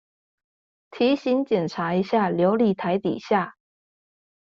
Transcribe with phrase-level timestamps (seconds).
[0.89, 3.53] 提醒檢查一下流理台底下